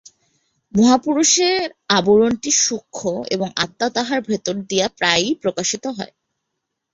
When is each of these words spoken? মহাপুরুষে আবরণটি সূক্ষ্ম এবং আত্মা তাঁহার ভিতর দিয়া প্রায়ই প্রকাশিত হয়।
মহাপুরুষে 0.73 1.49
আবরণটি 1.89 2.51
সূক্ষ্ম 2.63 3.03
এবং 3.31 3.47
আত্মা 3.55 3.87
তাঁহার 3.95 4.19
ভিতর 4.29 4.55
দিয়া 4.69 4.87
প্রায়ই 4.97 5.31
প্রকাশিত 5.43 5.83
হয়। 5.97 6.13